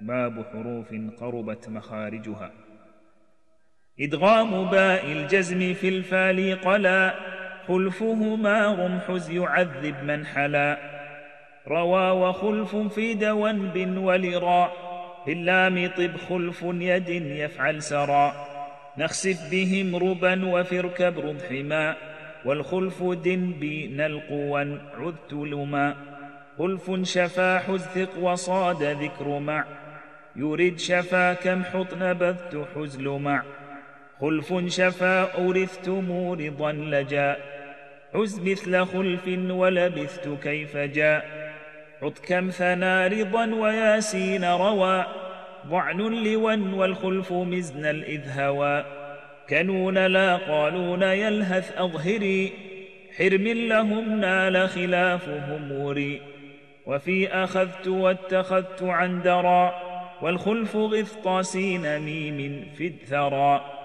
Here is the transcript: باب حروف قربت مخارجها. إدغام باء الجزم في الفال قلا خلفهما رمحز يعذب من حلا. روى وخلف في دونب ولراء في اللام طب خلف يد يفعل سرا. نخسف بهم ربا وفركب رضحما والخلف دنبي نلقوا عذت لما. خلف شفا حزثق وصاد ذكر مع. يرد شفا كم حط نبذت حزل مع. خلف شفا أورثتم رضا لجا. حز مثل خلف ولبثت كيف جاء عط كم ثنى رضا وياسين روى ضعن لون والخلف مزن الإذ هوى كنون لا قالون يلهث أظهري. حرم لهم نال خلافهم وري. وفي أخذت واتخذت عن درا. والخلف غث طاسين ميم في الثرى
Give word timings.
باب 0.00 0.44
حروف 0.52 0.94
قربت 1.20 1.68
مخارجها. 1.68 2.50
إدغام 4.00 4.64
باء 4.64 5.12
الجزم 5.12 5.74
في 5.74 5.88
الفال 5.88 6.60
قلا 6.60 7.14
خلفهما 7.68 8.74
رمحز 8.74 9.30
يعذب 9.30 10.04
من 10.04 10.26
حلا. 10.26 10.78
روى 11.68 12.10
وخلف 12.10 12.76
في 12.76 13.14
دونب 13.14 13.98
ولراء 13.98 14.72
في 15.24 15.32
اللام 15.32 15.86
طب 15.86 16.16
خلف 16.28 16.62
يد 16.62 17.08
يفعل 17.08 17.82
سرا. 17.82 18.32
نخسف 18.98 19.50
بهم 19.50 19.96
ربا 19.96 20.46
وفركب 20.46 21.18
رضحما 21.18 21.96
والخلف 22.44 23.02
دنبي 23.02 23.88
نلقوا 23.88 24.58
عذت 24.98 25.32
لما. 25.32 25.94
خلف 26.58 26.90
شفا 27.02 27.58
حزثق 27.58 28.18
وصاد 28.18 28.82
ذكر 28.82 29.38
مع. 29.38 29.64
يرد 30.36 30.78
شفا 30.78 31.32
كم 31.32 31.64
حط 31.64 31.94
نبذت 31.94 32.66
حزل 32.74 33.08
مع. 33.08 33.42
خلف 34.20 34.54
شفا 34.66 35.22
أورثتم 35.22 36.30
رضا 36.30 36.72
لجا. 36.72 37.36
حز 38.14 38.40
مثل 38.40 38.84
خلف 38.84 39.28
ولبثت 39.50 40.28
كيف 40.42 40.76
جاء 40.76 41.52
عط 42.02 42.18
كم 42.18 42.50
ثنى 42.50 43.06
رضا 43.06 43.54
وياسين 43.54 44.44
روى 44.44 45.06
ضعن 45.66 45.96
لون 45.96 46.72
والخلف 46.72 47.32
مزن 47.32 47.84
الإذ 47.84 48.40
هوى 48.40 48.84
كنون 49.48 50.06
لا 50.06 50.36
قالون 50.36 51.02
يلهث 51.02 51.72
أظهري. 51.76 52.52
حرم 53.18 53.48
لهم 53.48 54.20
نال 54.20 54.68
خلافهم 54.68 55.72
وري. 55.72 56.22
وفي 56.86 57.28
أخذت 57.28 57.88
واتخذت 57.88 58.82
عن 58.82 59.22
درا. 59.22 59.85
والخلف 60.22 60.76
غث 60.76 61.14
طاسين 61.24 61.98
ميم 62.00 62.66
في 62.76 62.86
الثرى 62.86 63.75